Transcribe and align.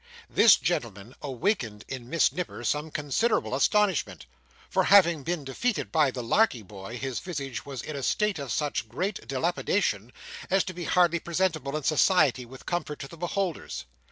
This 0.31 0.55
gentleman 0.55 1.13
awakened 1.21 1.85
in 1.87 2.09
Miss 2.09 2.31
Nipper 2.31 2.63
some 2.63 2.89
considerable 2.89 3.53
astonishment; 3.53 4.25
for, 4.67 4.85
having 4.85 5.21
been 5.21 5.43
defeated 5.43 5.91
by 5.91 6.09
the 6.09 6.23
Larkey 6.23 6.63
Boy, 6.63 6.97
his 6.97 7.19
visage 7.19 7.67
was 7.67 7.83
in 7.83 7.95
a 7.95 8.01
state 8.01 8.39
of 8.39 8.51
such 8.51 8.89
great 8.89 9.27
dilapidation, 9.27 10.11
as 10.49 10.63
to 10.63 10.73
be 10.73 10.85
hardly 10.85 11.19
presentable 11.19 11.77
in 11.77 11.83
society 11.83 12.47
with 12.47 12.65
comfort 12.65 12.97
to 13.01 13.07
the 13.07 13.15
beholders. 13.15 13.85